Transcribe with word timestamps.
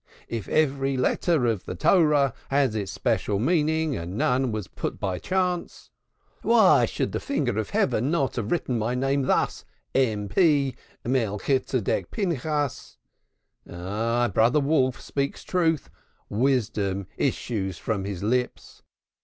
If 0.27 0.47
every 0.47 0.97
letter 0.97 1.45
of 1.45 1.65
the 1.65 1.75
Torah 1.75 2.33
has 2.49 2.73
its 2.73 2.91
special 2.91 3.37
meaning, 3.37 3.95
and 3.95 4.17
none 4.17 4.51
was 4.51 4.67
put 4.67 4.99
by 4.99 5.19
chance, 5.19 5.91
why 6.41 6.87
should 6.87 7.11
the 7.11 7.19
finger 7.19 7.59
of 7.59 7.69
heaven 7.69 8.09
not 8.09 8.35
have 8.37 8.49
written 8.51 8.79
my 8.79 8.95
name 8.95 9.21
thus: 9.21 9.63
M.P. 9.93 10.75
Melchitsedek 11.05 12.09
Pinchas. 12.09 12.97
Ah, 13.69 14.21
our 14.23 14.29
brother 14.29 14.59
Wolf 14.59 14.99
speaks 14.99 15.43
truth 15.43 15.87
wisdom 16.29 17.05
issues 17.15 17.77
from 17.77 18.03
his 18.05 18.23
lips. 18.23 18.81